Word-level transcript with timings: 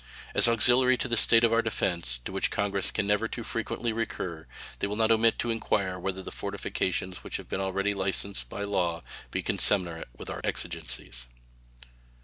As 0.33 0.47
auxiliary 0.47 0.97
to 0.97 1.07
the 1.07 1.15
state 1.15 1.43
of 1.43 1.53
our 1.53 1.61
defense, 1.61 2.17
to 2.25 2.31
which 2.31 2.49
Congress 2.49 2.89
can 2.89 3.05
never 3.05 3.27
too 3.27 3.43
frequently 3.43 3.93
recur, 3.93 4.47
they 4.79 4.87
will 4.87 4.95
not 4.95 5.11
omit 5.11 5.37
to 5.37 5.51
inquire 5.51 5.99
whether 5.99 6.23
the 6.23 6.31
fortifications 6.31 7.17
which 7.17 7.37
have 7.37 7.47
been 7.47 7.61
already 7.61 7.93
licensed 7.93 8.49
by 8.49 8.63
law 8.63 9.03
be 9.29 9.43
commensurate 9.43 10.07
with 10.17 10.27
our 10.27 10.41
exigencies. 10.43 11.27